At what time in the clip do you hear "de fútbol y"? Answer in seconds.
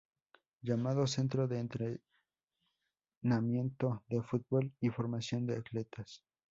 4.09-4.89